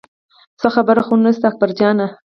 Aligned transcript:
څه 0.59 0.67
خبره 0.75 1.01
خو 1.05 1.13
نه 1.25 1.31
شته 1.35 1.45
اکبر 1.47 1.69
جانه. 1.79 2.07